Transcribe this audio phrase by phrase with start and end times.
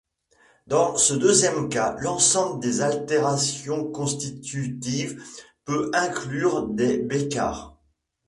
[0.65, 5.21] Dans ce deuxième cas, l'ensemble des altérations constitutives
[5.65, 7.77] peut inclure des bécarres.